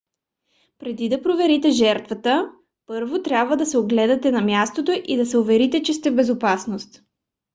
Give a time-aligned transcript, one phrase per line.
[0.79, 2.51] преди да проверите жертвата
[2.85, 7.03] първо трябва да огледате мястото и да се уверите че сте в безопасност